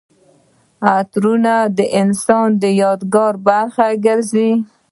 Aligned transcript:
عطرونه 0.93 1.53
د 1.77 1.79
انسان 2.01 2.47
د 2.61 2.63
یادګار 2.81 3.33
برخه 3.47 3.87
ګرځي. 4.05 4.51